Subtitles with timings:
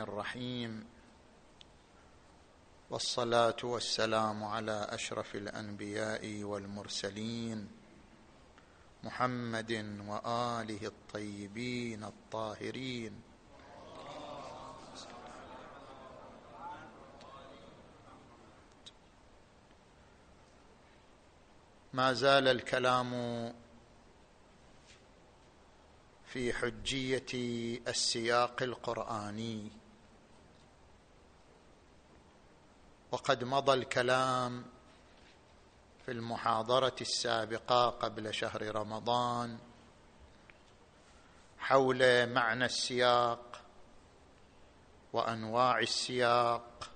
[0.00, 0.86] الرحيم.
[2.90, 7.68] والصلاة والسلام على أشرف الأنبياء والمرسلين
[9.04, 9.72] محمد
[10.06, 13.22] وآله الطيبين الطاهرين.
[21.92, 23.10] ما زال الكلام
[26.26, 27.32] في حجية
[27.88, 29.79] السياق القرآني.
[33.12, 34.64] وقد مضى الكلام
[36.04, 39.58] في المحاضرة السابقة قبل شهر رمضان
[41.58, 43.60] حول معنى السياق
[45.12, 46.90] وأنواع السياق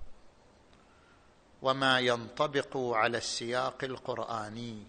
[1.63, 4.87] وما ينطبق على السياق القرآني.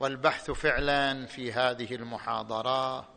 [0.00, 3.08] والبحث فعلا في هذه المحاضرة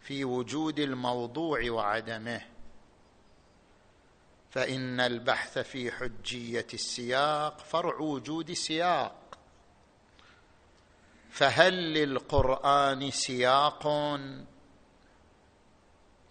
[0.00, 2.51] في وجود الموضوع وعدمه.
[4.52, 9.38] فإن البحث في حجية السياق فرع وجود سياق.
[11.30, 13.88] فهل للقرآن سياق؟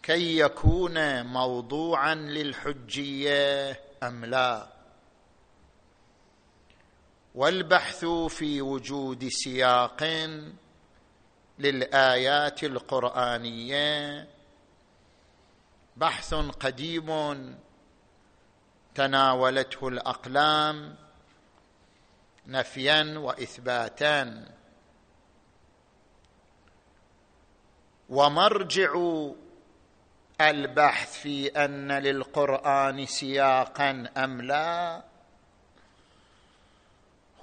[0.04, 4.68] كي يكون موضوعا للحجية أم لا؟
[7.36, 10.04] والبحث في وجود سياق
[11.60, 14.28] للآيات القرآنية
[15.98, 17.10] بحث قديم
[18.96, 20.96] تناولته الأقلام
[22.48, 24.46] نفيا واثباتا.
[28.10, 28.94] ومرجع
[30.42, 35.04] البحث في أن للقرآن سياقا أم لا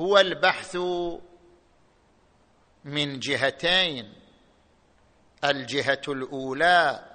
[0.01, 0.77] هو البحث
[2.85, 4.13] من جهتين
[5.45, 7.08] الجهة الأولى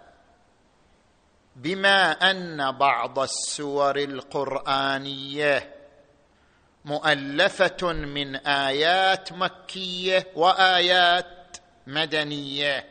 [1.55, 5.73] بما أن بعض السور القرآنية
[6.85, 12.85] مؤلفة من آيات مكية وآيات مدنية.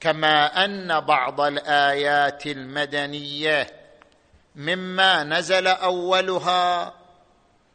[0.00, 3.66] كما أن بعض الآيات المدنية
[4.56, 6.94] مما نزل أولها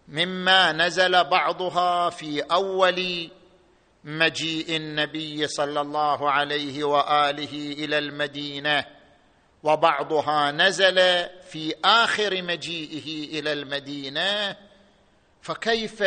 [0.07, 3.29] مما نزل بعضها في أول
[4.03, 8.96] مجيء النبي صلى الله عليه وآله إلى المدينة.
[9.63, 10.95] وبعضها نزل
[11.51, 14.55] في آخر مجيئه إلى المدينة
[15.41, 16.03] فكيف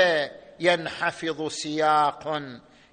[0.60, 2.42] ينحفظ سياق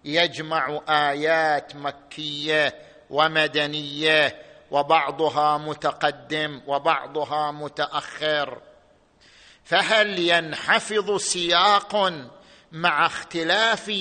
[0.05, 2.75] يجمع آيات مكية
[3.09, 4.41] ومدنية
[4.71, 8.61] وبعضها متقدم وبعضها متأخر؟
[9.63, 12.13] فهل ينحفظ سياق
[12.71, 13.91] مع اختلاف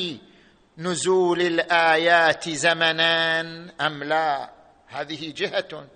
[0.78, 3.41] نزول الآيات زمنا
[3.81, 4.50] أم لا؟
[4.87, 5.87] هذه جهة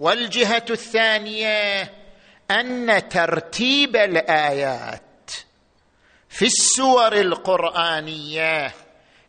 [0.00, 1.92] والجهة الثانية
[2.50, 5.30] أن ترتيب الآيات
[6.28, 8.72] في السور القرآنية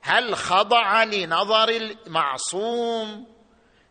[0.02, 3.28] هل خضع لنظر المعصوم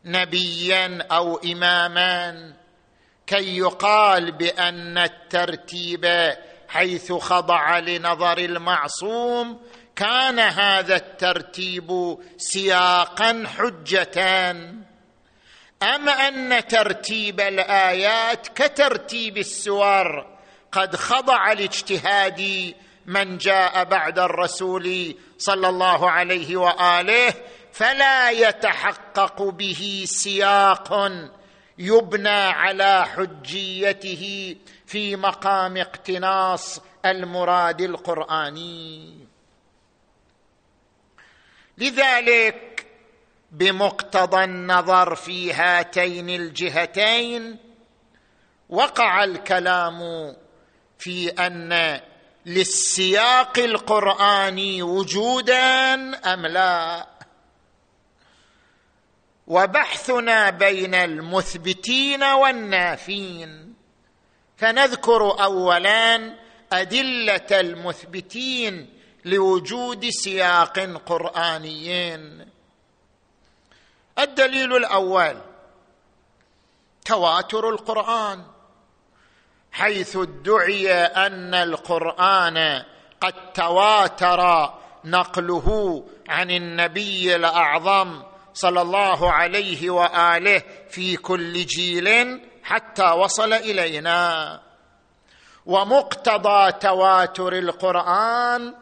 [0.05, 2.53] نبيا أو اماما؟
[3.27, 6.35] كي يقال بأن الترتيب
[6.69, 9.61] حيث خضع لنظر المعصوم
[9.97, 14.53] كان هذا الترتيب سياقا حجه
[15.83, 20.27] أم أن ترتيب الآيات كترتيب السور
[20.73, 22.75] قد خضع لاجتهاد
[23.07, 27.35] من جاء بعد الرسول صلى الله عليه وآله
[27.73, 31.13] فلا يتحقق به سياق
[31.79, 39.15] يبنى على حجيته في مقام اقتناص المراد القرآني.
[41.79, 42.70] لذلك
[43.53, 47.57] بمقتضى النظر في هاتين الجهتين
[48.69, 50.01] وقع الكلام
[50.99, 52.01] في أن
[52.47, 55.95] للسياق القراني وجودا
[56.35, 57.07] أم لا.
[59.47, 63.75] وبحثنا بين المثبتين والنافين.
[64.57, 66.35] فنذكر اولا
[66.73, 68.95] أدلة المثبتين
[69.25, 72.15] لوجود سياق قراني
[74.19, 75.37] الدليل الأول
[77.05, 78.45] تواتر القرآن
[79.73, 82.85] حيث ادعي أن القرآن
[83.21, 84.73] قد تواتر
[85.05, 88.23] نقله عن النبي الأعظم
[88.55, 94.61] صلى الله عليه وآله في كل جيل حتى وصل إلينا.
[95.67, 98.75] ومقتضى تواتر القرآن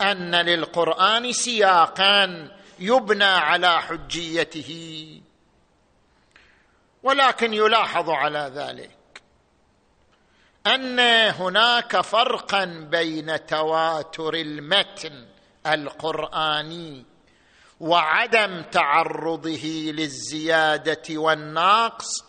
[0.00, 2.48] أن للقرآن سياقا
[2.78, 5.22] يبنى على حجيته.
[7.02, 9.22] ولكن يلاحظ على ذلك
[10.66, 15.26] أن هناك فرقا بين تواتر المتن
[15.66, 17.04] القرآني
[17.80, 22.24] وعدم تعرضه للزيادة والنقص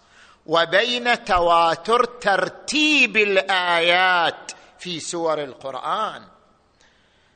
[0.46, 6.24] وبين تواتر ترتيب الآيات في سور القرآن.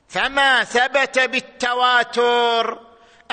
[0.08, 2.80] فما ثبت بالتواتر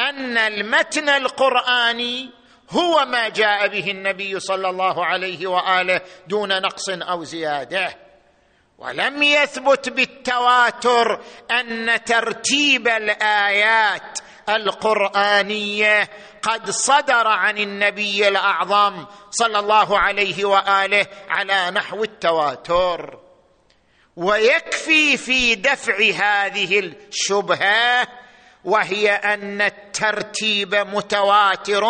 [0.08, 2.30] أن المتن القرآني
[2.70, 7.96] هو ما جاء به النبي صلى الله عليه وآله دون نقص أو زيادة.
[8.78, 11.20] ولم يثبت بالتواتر
[11.50, 14.18] أن ترتيب الآيات
[14.48, 16.08] القرآنية
[16.42, 23.18] قد صدر عن النبي الأعظم صلى الله عليه وآله على نحو التواتر.
[24.16, 28.08] ويكفي في دفع هذه الشبهة
[28.64, 31.84] وهي أن الترتيب متواتر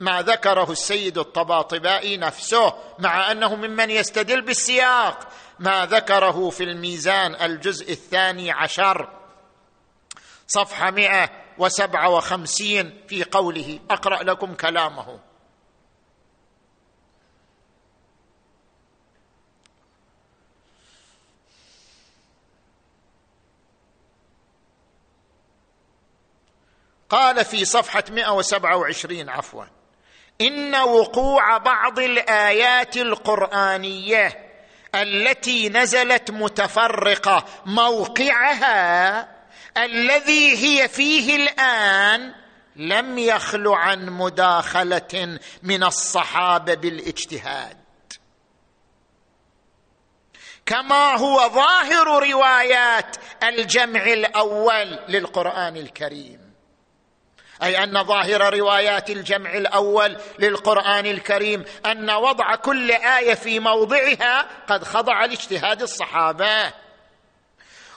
[0.00, 5.28] ما ذكره السيد الطباطبائي نفسه مع أنه ممن يستدل بالسياق.
[5.58, 9.08] ما ذكره في الميزان الجزء الثاني عشر
[10.46, 15.25] صفحة مئة وسبعة وخمسين في قوله أقرأ لكم كلامه.
[27.10, 29.64] قال في صفحة 127 عفوا
[30.40, 34.46] إن وقوع بعض الآيات القرآنية
[34.94, 39.28] التي نزلت متفرقة موقعها
[39.76, 42.34] الذي هي فيه الآن
[42.76, 47.76] لم يخل عن مداخلة من الصحابة بالاجتهاد.
[50.66, 56.45] كما هو ظاهر روايات الجمع الأول للقرآن الكريم.
[57.62, 64.84] أي أن ظاهر روايات الجمع الأول للقرآن الكريم أن وضع كل آية في موضعها قد
[64.84, 66.72] خضع لاجتهاد الصحابة.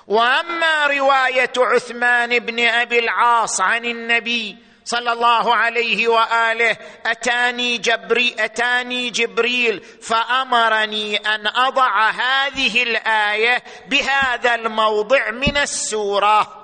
[0.07, 9.09] وأما رواية عثمان بن أبي العاص عن النبي صلى الله عليه وآله أتاني جبري أتاني
[9.09, 16.58] جبريل فأمرني أن أضع هذه الآية بهذا الموضع من السورة.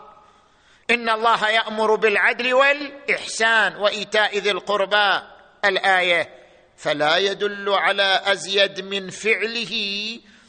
[0.92, 5.22] إن الله يأمر بالعدل والإحسان وإيتاء ذي القربى.
[5.66, 6.30] الآية
[6.78, 9.74] فلا يدل على أزيد من فعله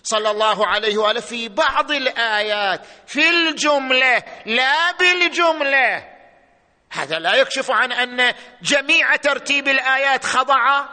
[0.03, 2.81] صلى الله عليه وآله في بعض الآيات.
[3.07, 6.05] في الجملة لا بالجملة.
[6.91, 10.85] هذا لا يكشف عن أن جميع ترتيب الآيات خضع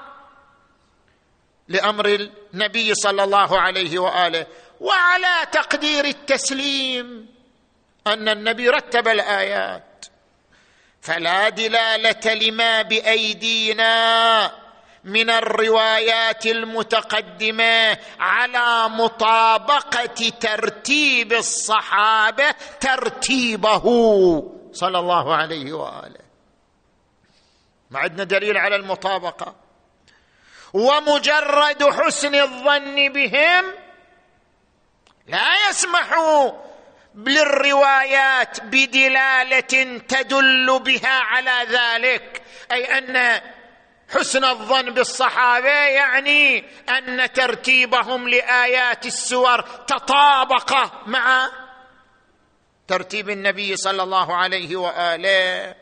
[1.68, 4.48] لأمر النبي صلى الله عليه وآله
[4.80, 7.33] وعلى تقدير التسليم.
[8.08, 10.06] أن النبي رتب الآيات.
[11.02, 14.64] فلا دلالة لما بأيدينا
[15.04, 23.84] من الروايات المتقدمة على مطابقة ترتيب الصحابة ترتيبه.
[24.74, 26.24] صلى الله عليه وآله.
[27.92, 29.56] ما عندنا دليل على المطابقة.
[30.74, 33.66] ومجرد حسن الظن بهم
[35.28, 36.14] لا يسمح
[37.16, 42.42] للروايات بدلالة تدل بها على ذلك.
[42.72, 43.42] أي أن
[44.14, 51.50] حسن الظن بالصحابة يعني أن ترتيبهم لآيات السور تطابق مع
[52.88, 55.76] ترتيب النبي صلى الله عليه وآله.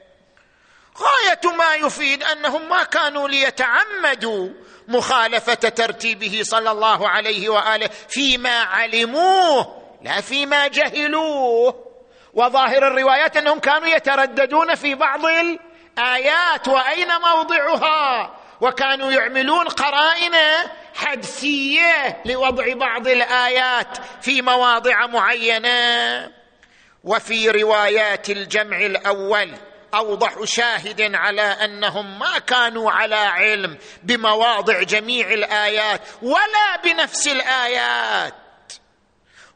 [0.97, 4.49] غاية ما يفيد أنهم ما كانوا ليتعمدوا
[4.87, 9.80] مخالفة ترتيبه صلى الله عليه وآله فيما علموه.
[10.03, 11.91] لا فيما جهلوه.
[12.33, 18.35] وظاهر الروايات أنهم كانوا يترددون في بعض الآيات وأين موضعها.
[18.61, 20.33] وكانوا يعملون قرائن
[20.95, 26.31] حدسية لوضع بعض الآيات في مواضع معينة.
[27.03, 29.51] وفي روايات الجمع الأول
[29.93, 38.33] أوضح شاهد على أنهم ما كانوا على علم بمواضع جميع الآيات ولا بنفس الآيات.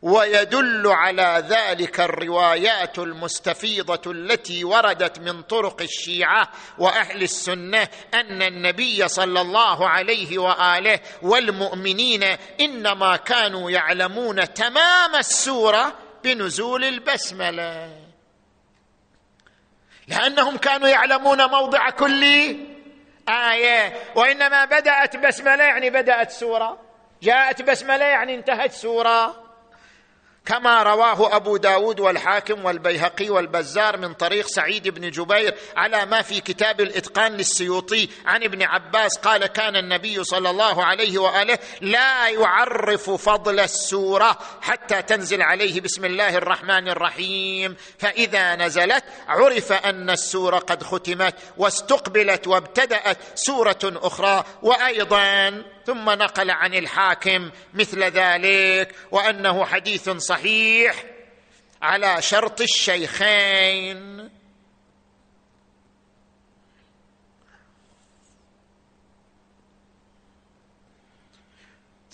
[0.05, 9.41] ويدل على ذلك الروايات المستفيضة التي وردت من طرق الشيعة وأهل السنة أن النبي صلى
[9.41, 12.23] الله عليه وآله والمؤمنين
[12.59, 15.93] إنما كانوا يعلمون تمام السورة
[16.23, 17.89] بنزول البسملة.
[20.07, 22.23] لأنهم كانوا يعلمون موضع كل
[23.29, 26.81] آية وإنما بدأت بسملة يعني بدأت سورة
[27.23, 29.44] جاءت بسملة يعني انتهت سورة.
[30.45, 36.41] كما رواه أبو داود والحاكم والبيهقي والبزار من طريق سعيد بن جبير على ما في
[36.41, 43.09] كتاب الإتقان للسيوطي عن ابن عباس قال كان النبي صلى الله عليه وآله لا يعرف
[43.09, 47.75] فضل السورة حتى تنزل عليه بسم الله الرحمن الرحيم.
[47.99, 54.43] فإذا نزلت عرف أن السورة قد ختمت واستقبلت وابتدأت سورة أخرى.
[54.61, 61.03] وأيضا ثم نقل عن الحاكم مثل ذلك وأنه حديث صحيح
[61.81, 64.29] على شرط الشيخين.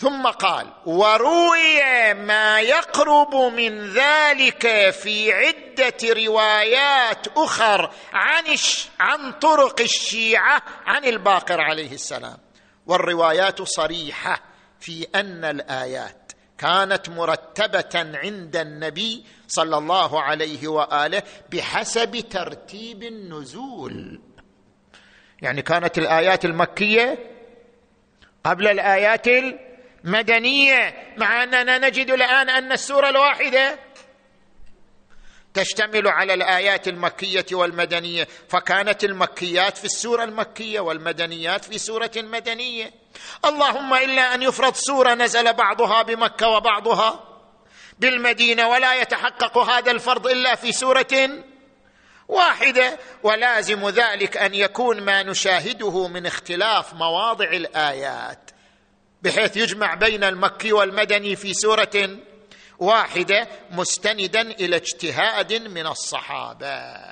[0.02, 8.56] ثم قال وروي ما يقرب من ذلك في عدة روايات أخر عن
[9.00, 12.38] عن طرق الشيعة عن الباقر عليه السلام.
[12.86, 14.42] والروايات صريحة
[14.80, 21.22] في أن الآيات كانت مرتبة عند النبي صلى الله عليه وآله
[21.52, 24.20] بحسب ترتيب النزول.
[25.42, 27.18] يعني كانت الآيات المكية
[28.44, 29.26] قبل الآيات
[30.04, 33.78] المدنية مع أننا نجد الآن أن السورة الواحدة
[35.54, 42.92] تشتمل على الآيات المكية والمدنية فكانت المكيات في السورة المكية والمدنيات في سورة مدنية.
[43.44, 47.24] اللهم إلا أن يفرض سورة نزل بعضها بمكة وبعضها
[47.98, 51.30] بالمدينة ولا يتحقق هذا الفرض إلا في سورة
[52.28, 52.98] واحدة.
[53.22, 58.50] ولازم ذلك أن يكون ما نشاهده من اختلاف مواضع الآيات
[59.22, 62.18] بحيث يجمع بين المكي والمدني في سورة
[62.78, 67.02] واحدة مستندا إلى اجتهاد من الصحابة.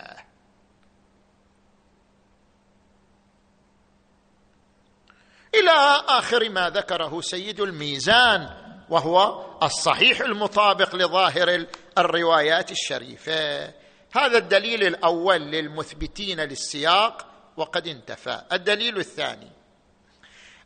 [5.55, 8.51] إلى آخر ما ذكره سيد الميزان
[8.91, 11.67] وهو الصحيح المطابق لظاهر
[11.99, 13.65] الروايات الشريفة.
[14.13, 17.27] هذا الدليل الأول للمثبتين للسياق
[17.57, 18.43] وقد انتفى.
[18.53, 19.51] الدليل الثاني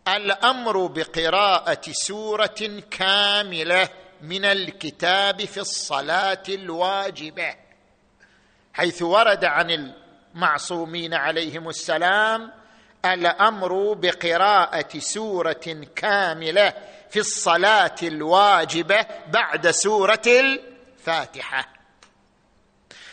[0.08, 3.88] الأمر بقراءة سورة كاملة.
[4.24, 7.54] من الكتاب في الصلاة الواجبة
[8.74, 9.94] حيث ورد عن
[10.34, 12.52] المعصومين عليهم السلام
[13.04, 16.72] الأمر بقراءة سورة كاملة
[17.10, 21.68] في الصلاة الواجبة بعد سورة الفاتحة.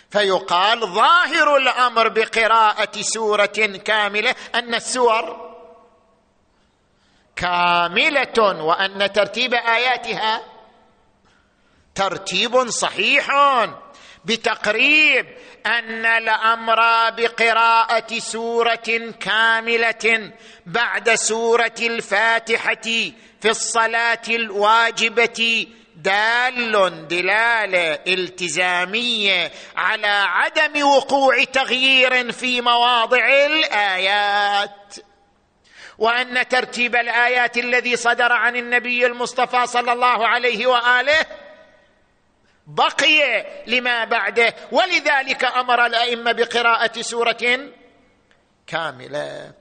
[0.09, 3.45] فيقال ظاهر الأمر بقراءة سورة
[3.85, 5.51] كاملة أن السور
[7.35, 10.50] كاملة وأن ترتيب آياتها
[11.95, 13.27] ترتيب صحيح
[14.25, 15.25] بتقريب
[15.65, 16.79] أن الأمر
[17.09, 20.31] بقراءة سورة كاملة
[20.65, 22.81] بعد سورة الفاتحة
[23.41, 34.95] في الصلاة الواجبة دال دلالة التزامية على عدم وقوع تغيير في مواضع الآيات.
[35.97, 41.25] وأن ترتيب الآيات الذي صدر عن النبي المصطفى صلى الله عليه وآله
[42.75, 44.55] بقي لما بعده.
[44.71, 47.71] ولذلك أمر الأئمة بقراءة سورة
[48.67, 49.53] كاملة.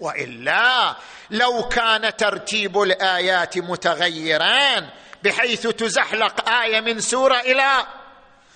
[0.00, 0.96] وإلا
[1.30, 4.90] لو كان ترتيب الآيات متغيرا
[5.22, 7.86] بحيث تزحلق آية من سورة إلى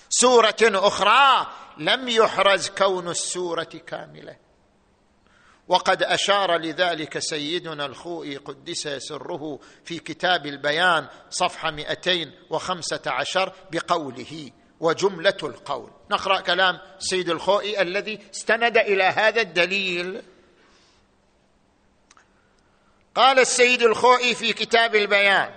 [0.08, 1.46] سورة أخرى
[1.78, 4.36] لم يحرز كون السورة كاملة.
[5.72, 14.50] وقد أشار لذلك سيدنا الخوئي قدس سره في كتاب البيان صفحة 215 بقوله
[14.80, 15.90] وجملة القول.
[16.10, 20.22] نقرأ كلام سيد الخوئي الذي استند إلى هذا الدليل.
[23.14, 25.54] قال السيد الخوئي في كتاب البيان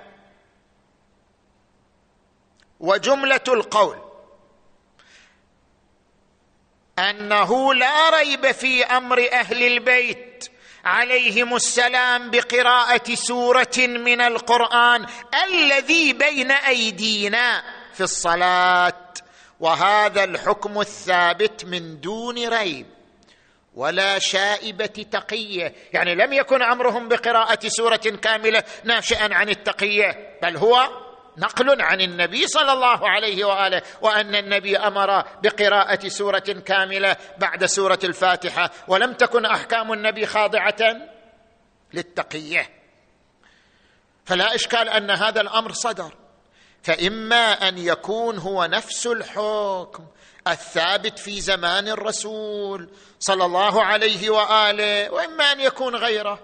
[2.80, 4.05] وجملة القول
[7.00, 10.50] أنه لا ريب في أمر أهل البيت.
[10.86, 15.06] عليهم السلام بقراءة سورة من القرآن
[15.48, 18.94] الذي بين أيدينا في الصلاة.
[19.60, 22.86] وهذا الحكم الثابت من دون ريب
[23.76, 25.76] ولا شائبة تقية.
[25.94, 31.05] يعني لم يكن أمرهم بقراءة سورة كاملة ناشئا عن التقية بل هو
[31.38, 38.00] نقل عن النبي صلى الله عليه وآله وأن النبي أمر بقراءة سورة كاملة بعد سورة
[38.04, 40.76] الفاتحة ولم تكن أحكام النبي خاضعة
[41.94, 42.70] للتقية.
[44.26, 46.14] فلا إشكال أن هذا الأمر صدر.
[46.84, 50.06] فإما أن يكون هو نفس الحكم
[50.48, 52.90] الثابت في زمان الرسول
[53.20, 56.40] صلى الله عليه وآله وإما أن يكون غيره.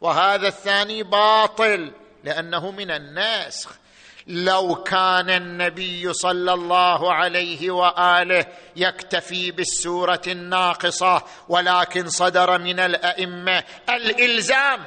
[0.00, 1.92] وهذا الثاني باطل
[2.24, 3.80] لأنه من الناسخ
[4.26, 8.46] لو كان النبي صلى الله عليه وآله
[8.76, 14.86] يكتفي بالسورة الناقصة ولكن صدر من الأئمة الإلزام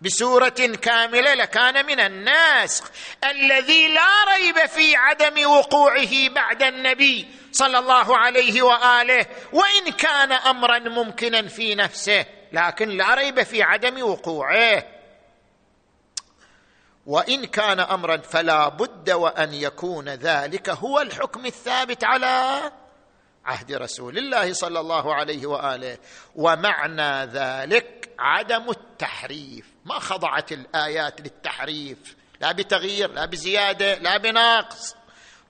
[0.00, 2.90] بسورة كاملة لكان من الناسخ
[3.24, 10.78] الذي لا ريب في عدم وقوعه بعد النبي صلى الله عليه وآله وإن كان أمرا
[10.78, 14.84] ممكنا في نفسه لكن لا ريب في عدم وقوعه.
[17.06, 22.60] وإن كان امرا فلا بد وأن يكون ذلك هو الحكم الثابت على
[23.44, 25.98] عهد رسول الله صلى الله عليه وآله.
[26.34, 29.66] ومعنى ذلك عدم التحريف.
[29.84, 32.16] ما خضعت الآيات للتحريف.
[32.40, 34.96] لا بتغيير لا بزيادة لا بنقص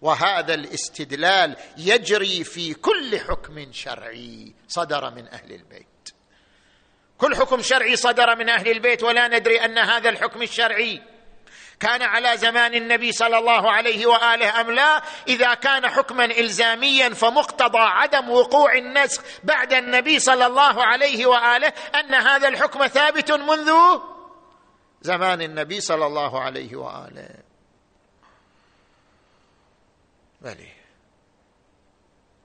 [0.02, 5.86] وهذا الاستدلال يجري في كل حكم شرعي صدر من أهل البيت.
[7.18, 11.02] كل حكم شرعي صدر من أهل البيت ولا ندري أن هذا الحكم الشرعي.
[11.82, 17.78] كان على زمان النبي صلى الله عليه وآله أم لا؟ إذا كان حكما إلزاميا فمقتضى
[17.78, 23.72] عدم وقوع النسخ بعد النبي صلى الله عليه وآله أن هذا الحكم ثابت منذ
[25.02, 27.28] زمان النبي صلى الله عليه وآله.
[30.40, 30.72] بلي.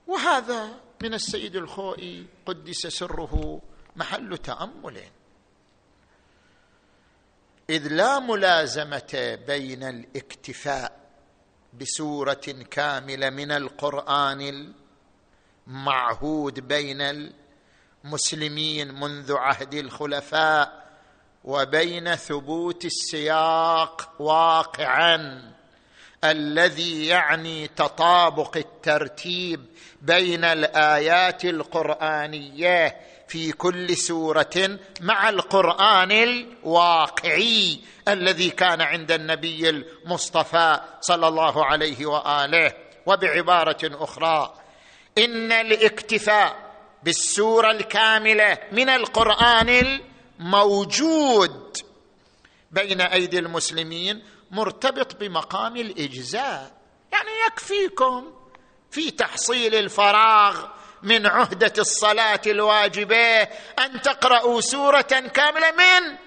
[0.08, 0.70] وهذا
[1.02, 3.62] من السيد الخوئي قدس سره
[3.96, 5.04] محل تأمل.
[7.70, 10.92] إذ لا ملازمة بين الاكتفاء
[11.74, 14.74] بسورة كاملة من القرآن
[15.68, 17.32] المعهود بين
[18.06, 20.88] المسلمين منذ عهد الخلفاء
[21.44, 25.52] وبين ثبوت السياق واقعا
[26.24, 29.66] الذي يعني تطابق الترتيب
[30.02, 32.98] بين الآيات القرآنية
[33.28, 42.74] في كل سورة مع القرآن الواقعي الذي كان عند النبي المصطفى صلى الله عليه وآله.
[43.06, 44.54] وبعبارة أخرى
[45.18, 46.68] إن الاكتفاء
[47.04, 50.00] بالسورة الكاملة من القرآن
[50.40, 51.78] الموجود
[52.72, 56.72] بين أيدي المسلمين مرتبط بمقام الإجزاء.
[57.12, 58.34] يعني يكفيكم
[58.92, 60.66] في تحصيل الفراغ
[61.04, 63.42] من عهدة الصلاة الواجبة
[63.80, 65.02] أن تقرأوا سورة
[65.34, 66.18] كاملة من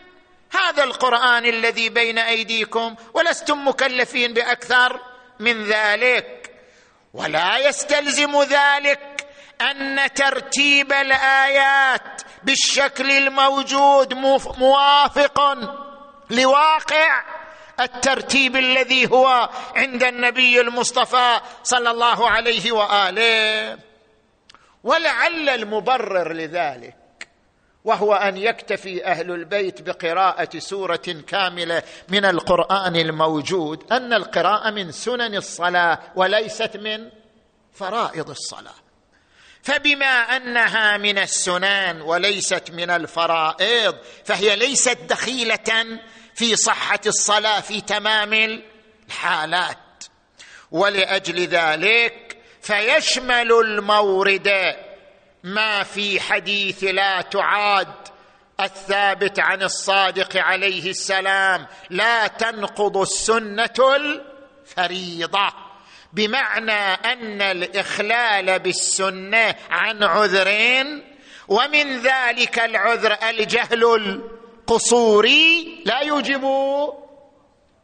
[0.53, 5.01] هذا القرآن الذي بين أيديكم ولستم مكلفين بأكثر
[5.41, 6.55] من ذلك.
[7.15, 9.27] ولا يستلزم ذلك
[9.61, 14.15] أن ترتيب الآيات بالشكل الموجود
[14.59, 15.59] موافق
[16.31, 17.25] لواقع
[17.81, 23.79] الترتيب الذي هو عند النبي المصطفى صلى الله عليه وآله.
[24.85, 26.97] ولعل المبرر لذلك
[27.85, 35.35] وهو أن يكتفي أهل البيت بقراءة سورة كاملة من القرآن الموجود أن القراءة من سنن
[35.35, 37.11] الصلاة وليست من
[37.75, 38.75] فرائض الصلاة.
[39.63, 45.99] فبما أنها من السنن وليست من الفرائض فهي ليست دخيلة
[46.35, 48.61] في صحة الصلاة في تمام
[49.09, 49.77] الحالات.
[50.71, 52.30] ولأجل ذلك
[52.71, 54.77] فيشمل المورد
[55.45, 57.89] ما في حديث لا تعاد
[58.61, 61.67] الثابت عن الصادق عليه السلام.
[61.91, 65.53] لا تنقض السنة الفريضة
[66.13, 71.17] بمعنى أن الإخلال بالسنة عن عذرين
[71.49, 76.45] ومن ذلك العذر الجهل القصوري لا يوجب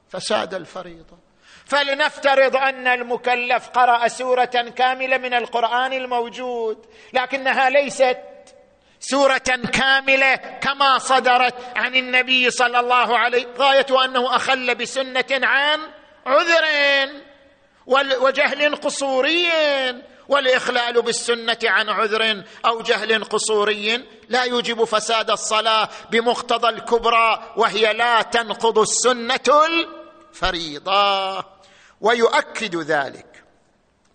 [0.09, 1.26] فساد الفريضة.
[1.67, 4.45] فلنفترض أن المكلف قرأ سورة
[4.77, 8.19] كاملة من القرآن الموجود لكنها ليست
[9.01, 9.39] سورة
[9.73, 15.81] كاملة كما صدرت عن النبي صلى الله عليه غاية أنه أخل بسنة عن
[16.27, 16.65] عذر
[18.21, 19.47] وجهل قصوري
[20.29, 28.23] والإخلال بالسنة عن عذر أو جهل قصوري لا يوجب فساد الصلاة بمقتضى الكبرى وهي لا
[28.23, 29.67] تنقض السنة
[30.33, 31.56] الفريضة.
[32.01, 33.45] ويؤكد ذلك.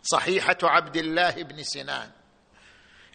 [0.04, 2.10] صحيحة عبد الله بن سنان.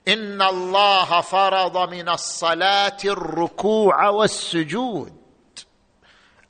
[0.09, 5.17] إن الله فرض من الصلاة الركوع والسجود.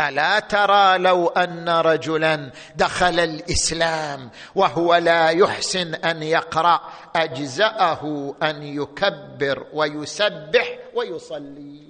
[0.01, 9.67] ألا ترى لو أن رجلا دخل الإسلام وهو لا يحسن أن يقرأ أجزأه أن يكبر
[9.73, 11.87] ويسبح ويصلي.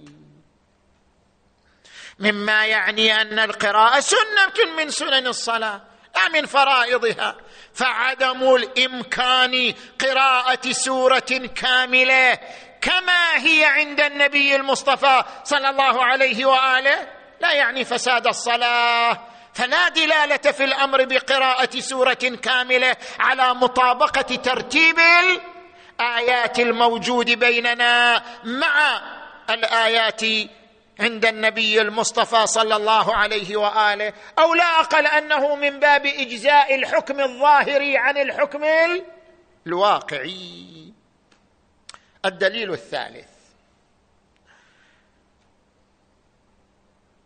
[2.19, 5.81] مما يعني أن القراءة سنة من سنن الصلاة.
[6.17, 7.37] لا من فرائضها.
[7.75, 12.39] فعدم الإمكان قراءة سورة كاملة
[12.81, 17.09] كما هي عند النبي المصطفى صلى الله عليه وآله.
[17.41, 19.19] لا يعني فساد الصلاة.
[19.55, 24.99] فلا دلالة في الأمر بقراءة سورة كاملة على مطابقة ترتيب
[26.01, 29.01] الآيات الموجود بيننا مع
[29.51, 30.21] الآيات
[31.01, 37.21] عند النبي المصطفى صلى الله عليه وآله أو لا أقل أنه من باب إجزاء الحكم
[37.21, 38.65] الظاهري عن الحكم
[39.67, 40.93] الواقعي.
[42.25, 43.37] الدليل الثالث.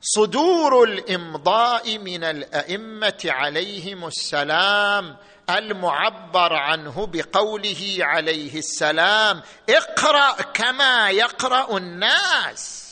[0.02, 5.16] صدور الإمضاء من الأئمة عليهم السلام
[5.50, 12.89] المعبر عنه بقوله عليه السلام اقرأ كما يقرأ الناس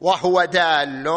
[0.00, 1.08] وهو دال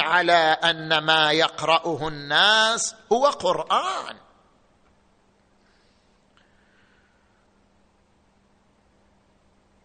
[0.00, 4.16] على أن ما يقرأه الناس هو قرآن.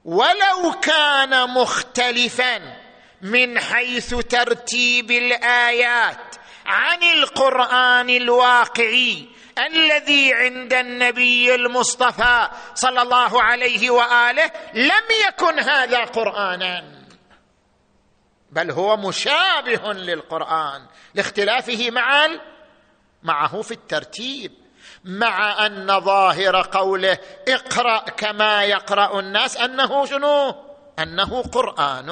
[0.05, 2.77] ولو كان مختلفا
[3.21, 14.51] من حيث ترتيب الآيات عن القرآن الواقعي الذي عند النبي المصطفى صلى الله عليه وآله
[14.73, 16.96] لم يكن هذا قرانا.
[18.51, 22.27] بل هو مشابه للقرآن لاختلافه مع
[23.23, 24.51] معه في الترتيب
[25.05, 30.55] مع أن ظاهر قوله اقرأ كما يقرأ الناس أنه شنو؟
[30.99, 32.09] أنه قرآن.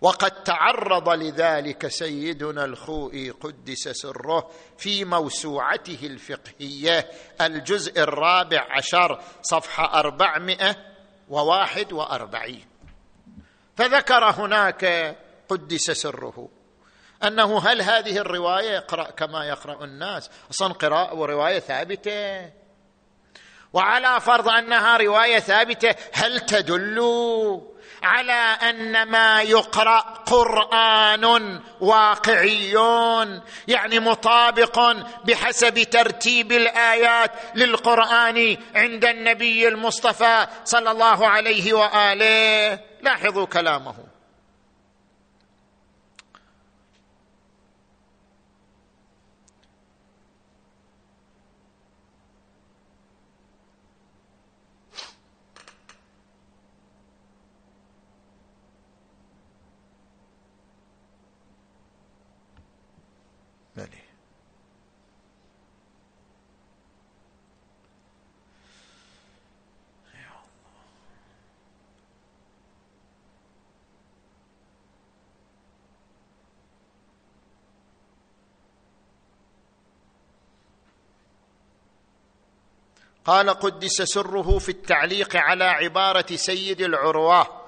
[0.00, 10.76] وقد تعرض لذلك سيدنا الخوئي قدس سره في موسوعته الفقهية الجزء الرابع عشر صفحة أربعمائة
[11.28, 12.77] وواحد وأربعين.
[13.78, 15.14] فذكر هناك
[15.48, 16.48] قدس سره.
[17.24, 22.50] أنه هل هذه الرواية يقرأ كما يقرأ الناس؟ أصلا قراءة ورواية ثابتة.
[23.72, 26.98] وعلى فرض أنها رواية ثابتة هل تدل
[28.02, 32.74] على أن ما يقرأ قرآن واقعي
[33.68, 42.78] يعني مطابق بحسب ترتيب الآيات للقرآن عند النبي المصطفى صلى الله عليه وآله.
[43.02, 43.94] لاحظوا كلامه.
[83.28, 87.62] قال قدس سره في التعليق على عبارة سيد العروة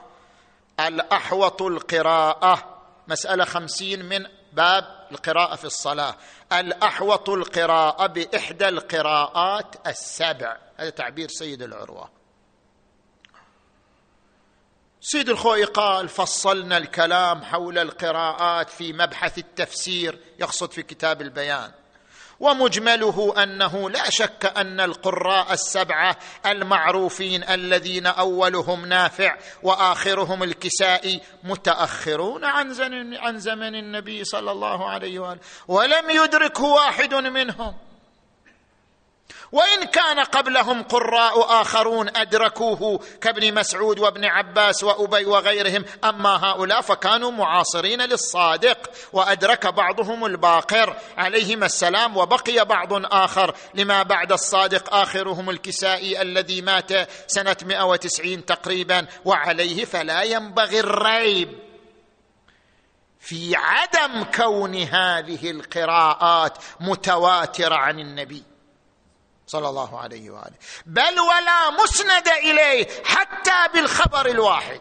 [0.80, 6.16] الأحوط القراءة مسألة خمسين من باب القراءة في الصلاة
[6.52, 12.10] الأحوط القراءة بإحدى القراءات السبع هذا تعبير سيد العروة.
[15.00, 21.72] سيد الخوي قال فصلنا الكلام حول القراءات في مبحث التفسير يقصد في كتاب البيان.
[22.40, 32.72] ومجمله أنه لا شك أن القراء السبعة المعروفين الذين أولهم نافع وآخرهم الكسائي متأخرون عن
[32.74, 37.74] زمن عن زمن النبي صلى الله عليه وآله ولم يدركه واحد منهم.
[39.52, 47.30] وإن كان قبلهم قراء آخرون أدركوه كابن مسعود وابن عباس وأبي وغيرهم أما هؤلاء فكانوا
[47.30, 50.96] معاصرين للصادق وأدرك بعضهم الباقر.
[51.16, 53.54] عليهما السلام وبقي بعض آخر.
[53.74, 56.92] لما بعد الصادق آخرهم الكسائي الذي مات
[57.26, 61.58] سنة 190 تقريبا وعليه فلا ينبغي الريب
[63.20, 68.49] في عدم كون هذه القراءات متواترة عن النبي.
[69.50, 70.56] صلى الله عليه وآله.
[70.86, 74.80] بل ولا مسند إليه حتى بالخبر الواحد.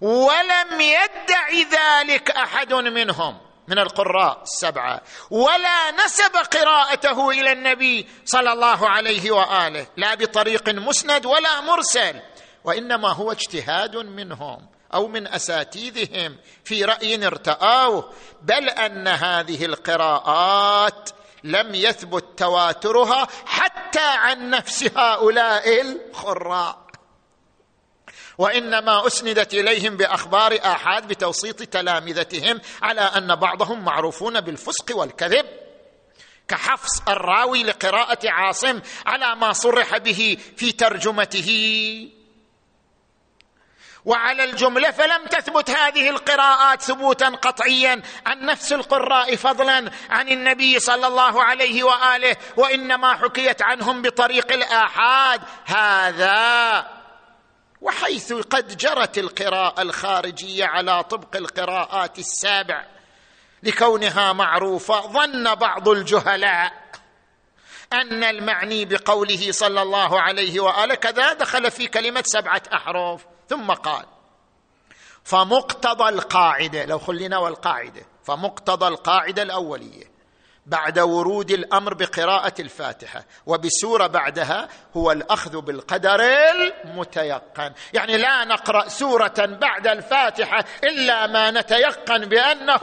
[0.00, 5.02] ولم يدع ذلك أحد منهم من القراء السبعة.
[5.30, 9.86] ولا نسب قراءته إلى النبي صلى الله عليه وآله.
[9.96, 12.20] لا بطريق مسند ولا مرسل.
[12.64, 18.12] وإنما هو اجتهاد منهم أو من أساتيذهم في رأي ارتآوه.
[18.42, 21.10] بل أن هذه القراءات
[21.46, 26.86] لم يثبت تواترها حتى عن نفس هؤلاء الخراء.
[28.38, 35.46] وإنما أسندت إليهم بأخبار آحاد بتوسيط تلامذتهم على أن بعضهم معروفون بالفسق والكذب
[36.48, 41.48] كحفص الراوي لقراءة عاصم على ما صرح به في ترجمته.
[44.06, 48.02] وعلى الجملة فلم تثبت هذه القراءات ثبوتا قطعيا.
[48.26, 55.40] عن نفس القراء فضلا عن النبي صلى الله عليه وآله وإنما حكيت عنهم بطريق الآحاد.
[55.64, 56.86] هذا
[57.80, 62.84] وحيث قد جرت القراءة الخارجية على طبق القراءات السابع
[63.62, 66.72] لكونها معروفة ظن بعض الجهلاء
[67.92, 73.35] أن المعني بقوله صلى الله عليه وآله كذا دخل في كلمة سبعة أحرف.
[73.48, 74.06] ثم قال
[75.24, 80.16] فمقتضى القاعدة لو خلينا والقاعدة فمقتضى القاعدة الأولية
[80.66, 87.72] بعد ورود الأمر بقراءة الفاتحة وبسورة بعدها هو الأخذ بالقدر المتيقن.
[87.92, 92.80] يعني لا نقرأ سورة بعد الفاتحة إلا ما نتيقن بأنه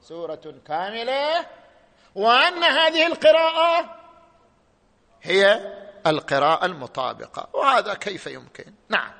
[0.00, 1.46] سورة كاملة
[2.14, 3.96] وأن هذه القراءة
[5.22, 5.60] هي
[6.06, 9.10] القراءة المطابقة وهذا كيف يمكن؟ نعم.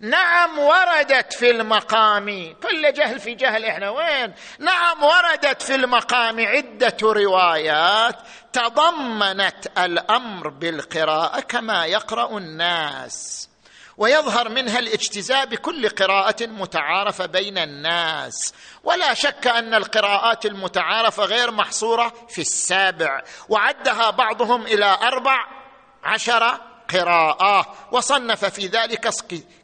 [0.00, 6.96] نعم وردت في المقام كل جهل في جهل إحنا وين؟ نعم وردت في المقام عدة
[7.02, 8.16] روايات
[8.52, 13.48] تضمنت الأمر بالقراءة كما يقرأ الناس
[13.96, 18.54] ويظهر منها الاجتزاء بكل قراءة متعارفة بين الناس.
[18.84, 25.57] ولا شك أن القراءات المتعارفة غير محصورة في السابع وعدها بعضهم إلى أربع
[26.04, 29.10] عشر قراءة وصنف في ذلك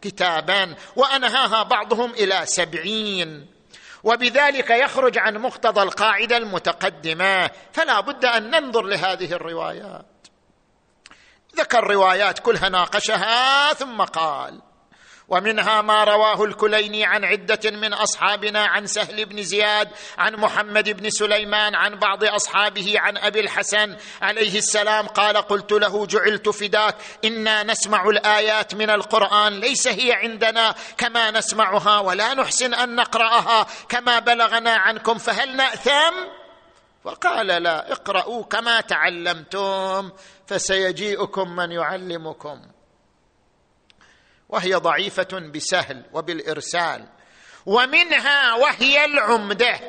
[0.03, 3.47] كتابا وأنهاها بعضهم إلى سبعين.
[4.05, 7.51] وبذلك يخرج عن مقتضى القاعدة المتقدمة.
[7.73, 10.07] فلا بد أن ننظر لهذه الروايات.
[11.57, 14.63] ذكر روايات كلها ناقشها ثم قال
[15.29, 21.11] ومنها ما رواه الكليني عن عدة من أصحابنا عن سهل بن زياد عن محمد بن
[21.11, 27.63] سليمان عن بعض أصحابه عن أبي الحسن عليه السلام قال قلت له جعلت فداك إنا
[27.63, 34.71] نسمع الآيات من القرآن ليس هي عندنا كما نسمعها ولا نحسن أن نقرأها كما بلغنا
[34.71, 36.15] عنكم فهل نأثم؟
[37.05, 40.11] فقال لا اقرأوا كما تعلمتم
[40.47, 42.74] فسيجيئكم من يعلمكم.
[44.55, 47.07] وهي ضعيفة بسهل وبالإرسال.
[47.67, 49.81] ومنها وهي العمدة.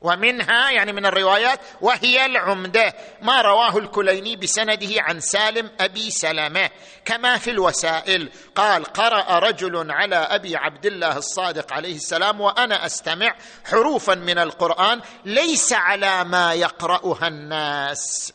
[0.00, 2.94] ومنها يعني من الروايات وهي العمدة.
[3.22, 6.70] ما رواه الكليني بسنده عن سالم أبي سلمة
[7.04, 8.32] كما في الوسائل.
[8.54, 15.00] قال قرأ رجل على أبي عبد الله الصادق عليه السلام وأنا أستمع حروفا من القرآن
[15.24, 18.32] ليس على ما يقرأها الناس.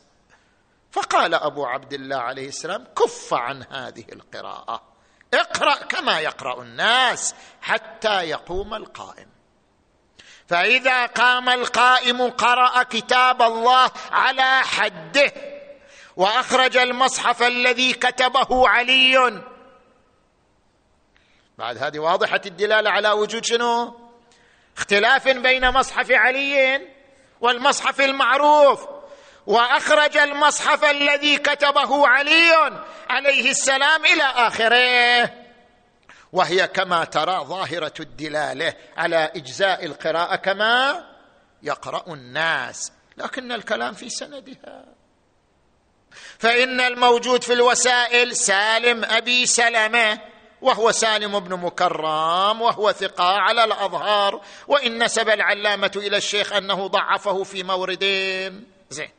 [0.92, 4.97] فقال أبو عبد الله عليه السلام كف عن هذه القراءة.
[5.34, 9.28] اقرأ كما يقرأ الناس حتى يقوم القائم.
[10.48, 15.32] فإذا قام القائم قرأ كتاب الله على حده
[16.16, 19.44] وأخرج المصحف الذي كتبه علي.
[21.58, 24.00] بعد هذه واضحة الدلالة على وجود شنو؟
[24.78, 26.88] اختلاف بين مصحف علي
[27.42, 28.97] والمصحف المعروف.
[29.48, 35.34] وأخرج المصحف الذي كتبه علي عليه السلام إلى آخره.
[36.32, 41.06] وهي كما ترى ظاهرة الدلالة على إجزاء القراءة كما
[41.64, 44.86] يقرأ الناس لكن الكلام في سندها.
[46.40, 50.20] فإن الموجود في الوسائل سالم أبي سلمة
[50.62, 57.44] وهو سالم بن مكرم وهو ثقة على الأظهار وإن نسب العلامة إلى الشيخ أنه ضعفه
[57.44, 58.66] في موردين.
[58.90, 59.10] زين.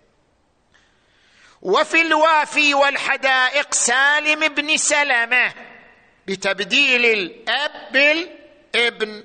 [1.62, 5.54] وفي الوافي والحدائق سالم بن سلمة
[6.26, 9.24] بتبديل الأب بالابن.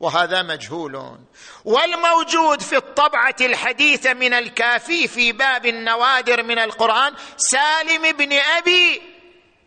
[0.00, 1.18] وهذا مجهول
[1.64, 9.02] والموجود في الطبعة الحديثه من الكافي في باب النوادر من القرآن سالم بن أبي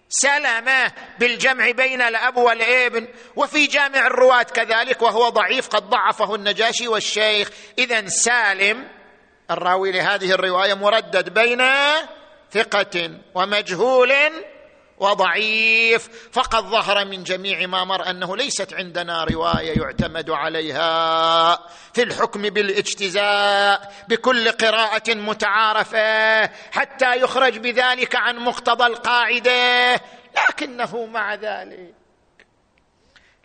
[0.09, 3.07] سلمة بالجمع بين الأب والابن.
[3.35, 7.49] وفي جامع الرواة كذلك وهو ضعيف قد ضعفه النجاشي والشيخ.
[7.77, 8.98] اذا سالم
[9.51, 11.63] الراوي لهذه الرواية مردد بين
[12.51, 14.13] ثقة ومجهول
[14.97, 21.55] وضعيف فقد ظهر من جميع ما مر أنه ليست عندنا رواية يعتمد عليها
[21.93, 30.01] في الحكم بالاجتزاء بكل قراءة متعارفة حتى يخرج بذلك عن مقتضى القاعدة
[30.49, 31.93] لكنه مع ذلك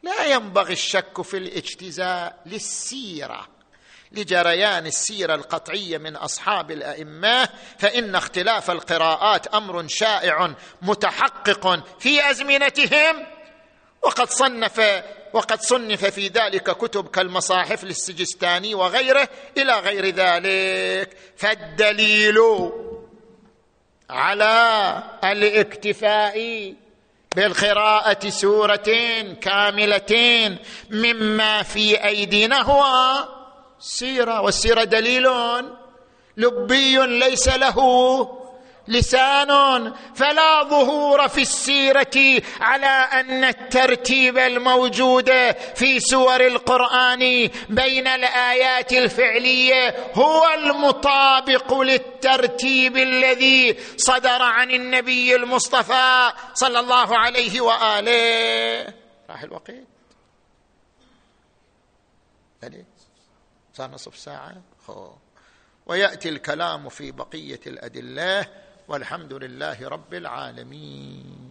[0.02, 3.53] لا ينبغي الشك في الاجتزاء للسيرة.
[4.14, 7.48] لجريان السيرة القطعية من أصحاب الأئمة
[7.79, 13.27] فإن اختلاف القراءات أمر شائع متحقق في أزمنتهم.
[14.03, 14.81] وقد صنف
[15.33, 21.16] وقد صنف في ذلك كتب كالمصاحف للسجستاني وغيره إلى غير ذلك.
[21.37, 22.38] فالدليل
[24.11, 26.74] على الاكتفاء
[27.37, 30.59] بالقراءة سورتين كاملتين
[30.90, 32.85] مما في أيدينا هو
[33.85, 35.29] سيرة والسيرة دليل
[36.37, 37.79] لبي ليس له
[38.88, 45.31] لسان فلا ظهور في السيرة على أن الترتيب الموجود
[45.75, 56.81] في سور القرآن بين الآيات الفعلية هو المطابق للترتيب الذي صدر عن النبي المصطفى صلى
[56.81, 58.94] الله عليه وآله.
[59.31, 59.70] راح الوقت
[63.74, 64.62] صار نصف ساعة.
[64.87, 65.10] خو.
[65.87, 68.46] ويأتي الكلام في بقية الأدلة.
[68.88, 71.43] والحمد لله رب العالمين.